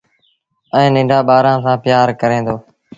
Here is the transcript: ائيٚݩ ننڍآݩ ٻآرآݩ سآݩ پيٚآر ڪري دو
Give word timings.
ائيٚݩ 0.75 0.93
ننڍآݩ 0.93 1.27
ٻآرآݩ 1.27 1.61
سآݩ 1.63 1.81
پيٚآر 1.83 2.09
ڪري 2.21 2.39
دو 2.45 2.55